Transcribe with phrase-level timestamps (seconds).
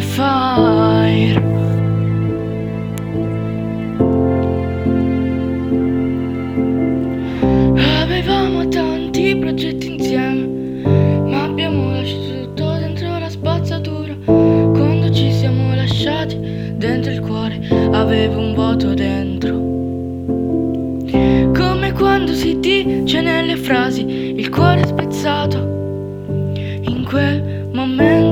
[0.00, 1.42] fire.
[8.00, 14.14] Avevamo tanti progetti insieme Ma abbiamo lasciato tutto dentro la spazzatura.
[14.24, 16.38] Quando ci siamo lasciati
[16.76, 17.60] dentro il cuore
[17.92, 19.52] Avevo un vuoto dentro.
[21.52, 25.58] Come quando si dice nelle frasi Il cuore spezzato.
[26.56, 28.23] In quel momento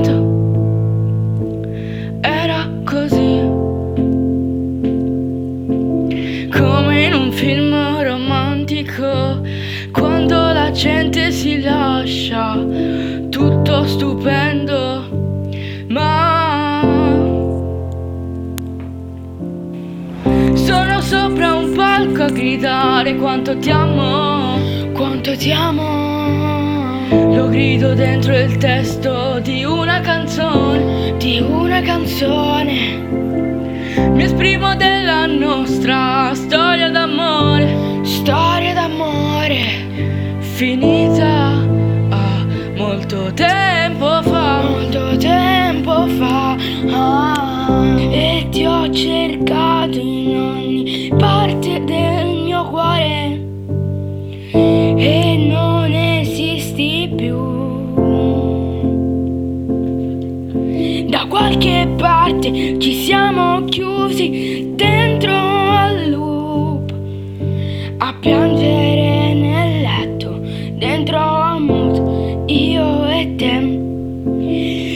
[10.73, 12.57] gente si lascia,
[13.29, 15.05] tutto stupendo,
[15.89, 16.81] ma
[20.55, 24.59] sono sopra un palco a gridare quanto ti amo,
[24.93, 27.01] quanto ti amo.
[27.09, 33.21] Lo grido dentro il testo di una canzone, di una canzone.
[34.11, 36.72] Mi esprimo della nostra storia
[44.03, 46.57] tempo fa, molto tempo fa.
[46.91, 47.97] ah.
[48.11, 53.41] e ti ho cercato in ogni parte del mio cuore
[54.51, 57.51] e non esisti più.
[61.09, 64.62] Da qualche parte ci siamo chiusi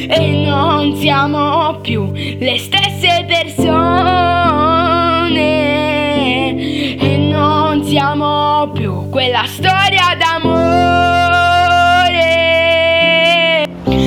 [0.09, 3.75] E non siamo più le stesse persone.
[6.97, 10.85] E non siamo più quella storia d'amore.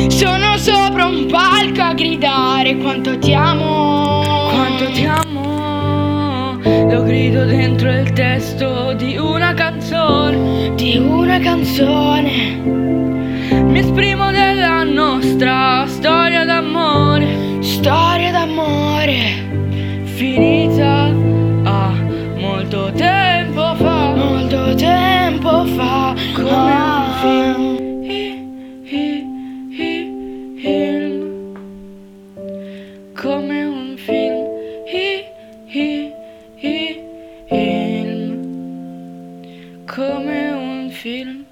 [0.09, 4.49] Sono sopra un palco a gridare quanto ti amo.
[4.55, 6.59] Quanto ti amo.
[6.63, 10.73] Lo grido dentro il testo di una canzone.
[10.77, 12.90] Di una canzone.
[13.71, 20.03] Mi esprimo della nostra storia d'amore, storia d'amore.
[20.03, 21.05] Finita
[21.63, 21.93] a
[22.37, 27.05] molto tempo fa, molto tempo fa, come ah.
[27.05, 27.79] un film.
[33.15, 34.47] Come un film,
[34.93, 35.25] hi,
[35.69, 36.13] hi,
[36.57, 37.01] hi,
[37.47, 38.35] film,
[39.87, 41.50] come un film.